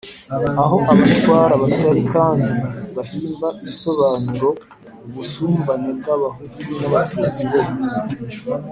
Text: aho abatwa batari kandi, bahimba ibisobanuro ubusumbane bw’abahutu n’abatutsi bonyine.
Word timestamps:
aho 0.61 0.77
abatwa 0.91 1.37
batari 1.61 2.01
kandi, 2.15 2.53
bahimba 2.95 3.47
ibisobanuro 3.61 4.49
ubusumbane 5.05 5.89
bw’abahutu 5.99 6.65
n’abatutsi 6.79 7.41
bonyine. 7.51 7.95